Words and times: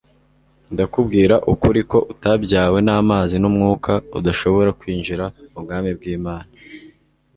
ndakubwira 0.73 1.35
ukuri 1.51 1.81
ko 1.91 1.97
utabyawe 2.13 2.77
n'amazi 2.85 3.35
n'umwuka 3.39 3.91
adashobora 4.17 4.69
kwinjira 4.79 5.25
mu 5.51 5.59
bwami 5.63 5.89
bw'Imana." 5.97 6.49